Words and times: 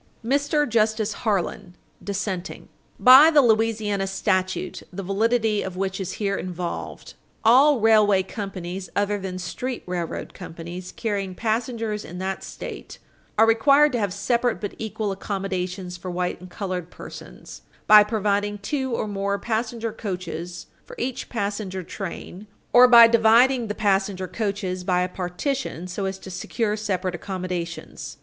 MR. 0.25 0.67
JUSTICE 0.67 1.13
HARLAN, 1.13 1.75
dissenting. 2.03 2.69
By 2.99 3.29
the 3.29 3.43
Louisiana 3.43 4.07
statute 4.07 4.81
the 4.91 5.03
validity 5.03 5.61
of 5.61 5.77
which 5.77 6.01
is 6.01 6.13
here 6.13 6.35
involved, 6.35 7.13
all 7.43 7.79
railway 7.79 8.23
companies 8.23 8.89
(other 8.95 9.19
than 9.19 9.37
street 9.37 9.83
railroad 9.85 10.33
companies) 10.33 10.91
carrying 10.91 11.35
passengers 11.35 12.03
in 12.03 12.17
that 12.17 12.43
State 12.43 12.97
are 13.37 13.45
required 13.45 13.91
to 13.91 13.99
have 13.99 14.11
separate 14.11 14.59
but 14.59 14.73
equal 14.79 15.11
accommodations 15.11 15.97
for 15.97 16.09
white 16.09 16.41
and 16.41 16.49
colored 16.49 16.89
persons 16.89 17.61
"by 17.85 18.03
providing 18.03 18.57
two 18.57 18.95
or 18.95 19.07
more 19.07 19.37
passenger 19.37 19.93
coaches 19.93 20.65
for 20.83 20.95
each 20.97 21.29
passenger 21.29 21.83
train, 21.83 22.47
or 22.73 22.87
by 22.87 23.05
dividing 23.07 23.67
the 23.67 23.75
passenger 23.75 24.27
coaches 24.27 24.83
by 24.83 25.01
a 25.01 25.07
partition 25.07 25.85
so 25.85 26.05
as 26.05 26.17
to 26.17 26.31
secure 26.31 26.75
separate 26.75 27.13
accommodations." 27.13 28.17